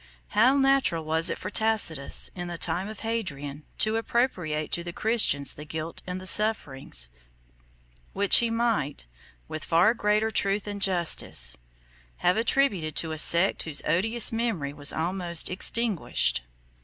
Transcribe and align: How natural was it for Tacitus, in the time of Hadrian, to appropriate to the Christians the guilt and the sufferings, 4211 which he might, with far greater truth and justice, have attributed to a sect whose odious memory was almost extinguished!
How 0.29 0.57
natural 0.57 1.05
was 1.05 1.29
it 1.29 1.37
for 1.37 1.51
Tacitus, 1.51 2.31
in 2.33 2.47
the 2.47 2.57
time 2.57 2.87
of 2.87 3.01
Hadrian, 3.01 3.65
to 3.77 3.97
appropriate 3.97 4.71
to 4.71 4.83
the 4.83 4.91
Christians 4.91 5.53
the 5.53 5.63
guilt 5.63 6.01
and 6.07 6.19
the 6.19 6.25
sufferings, 6.25 7.11
4211 8.15 8.19
which 8.19 8.37
he 8.37 8.49
might, 8.49 9.05
with 9.47 9.63
far 9.63 9.93
greater 9.93 10.31
truth 10.31 10.65
and 10.65 10.81
justice, 10.81 11.55
have 12.17 12.35
attributed 12.35 12.95
to 12.95 13.11
a 13.11 13.19
sect 13.19 13.61
whose 13.61 13.83
odious 13.85 14.31
memory 14.31 14.73
was 14.73 14.91
almost 14.91 15.51
extinguished! 15.51 16.45